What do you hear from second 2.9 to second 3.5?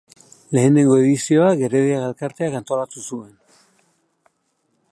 zuen.